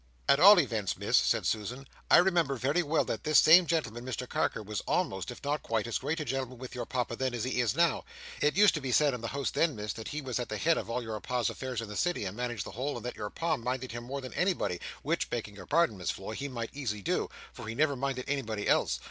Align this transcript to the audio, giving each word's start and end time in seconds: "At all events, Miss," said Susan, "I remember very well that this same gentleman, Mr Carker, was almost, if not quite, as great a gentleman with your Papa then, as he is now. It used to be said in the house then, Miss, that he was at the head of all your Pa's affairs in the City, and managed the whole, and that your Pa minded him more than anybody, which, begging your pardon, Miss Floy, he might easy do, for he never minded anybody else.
"At 0.27 0.39
all 0.39 0.59
events, 0.59 0.97
Miss," 0.97 1.15
said 1.15 1.45
Susan, 1.45 1.87
"I 2.09 2.17
remember 2.17 2.55
very 2.55 2.81
well 2.81 3.05
that 3.05 3.23
this 3.23 3.37
same 3.37 3.67
gentleman, 3.67 4.03
Mr 4.03 4.27
Carker, 4.27 4.63
was 4.63 4.81
almost, 4.87 5.29
if 5.29 5.43
not 5.43 5.61
quite, 5.61 5.85
as 5.85 5.99
great 5.99 6.19
a 6.19 6.25
gentleman 6.25 6.57
with 6.57 6.73
your 6.73 6.87
Papa 6.87 7.15
then, 7.15 7.35
as 7.35 7.43
he 7.43 7.61
is 7.61 7.75
now. 7.75 8.03
It 8.41 8.57
used 8.57 8.73
to 8.73 8.81
be 8.81 8.91
said 8.91 9.13
in 9.13 9.21
the 9.21 9.27
house 9.27 9.51
then, 9.51 9.75
Miss, 9.75 9.93
that 9.93 10.07
he 10.07 10.19
was 10.19 10.39
at 10.39 10.49
the 10.49 10.57
head 10.57 10.75
of 10.79 10.89
all 10.89 11.03
your 11.03 11.19
Pa's 11.19 11.51
affairs 11.51 11.81
in 11.81 11.87
the 11.87 11.95
City, 11.95 12.25
and 12.25 12.35
managed 12.35 12.63
the 12.65 12.71
whole, 12.71 12.95
and 12.97 13.05
that 13.05 13.15
your 13.15 13.29
Pa 13.29 13.57
minded 13.57 13.91
him 13.91 14.03
more 14.05 14.21
than 14.21 14.33
anybody, 14.33 14.81
which, 15.03 15.29
begging 15.29 15.55
your 15.55 15.67
pardon, 15.67 15.99
Miss 15.99 16.09
Floy, 16.09 16.33
he 16.33 16.47
might 16.47 16.71
easy 16.73 17.03
do, 17.03 17.29
for 17.53 17.67
he 17.67 17.75
never 17.75 17.95
minded 17.95 18.25
anybody 18.27 18.67
else. 18.67 18.99